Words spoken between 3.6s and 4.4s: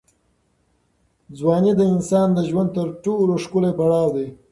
پړاو دی.